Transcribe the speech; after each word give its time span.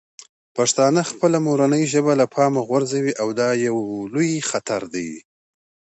پښتانه 0.55 1.01
خپله 1.11 1.37
مورنۍ 1.47 1.83
ژبه 1.93 2.13
له 2.21 2.25
پامه 2.35 2.61
غورځوي 2.69 3.13
او 3.21 3.27
دا 3.39 3.49
یو 3.67 3.77
لوی 4.13 4.31
خطر 4.49 4.81
دی. 4.93 5.09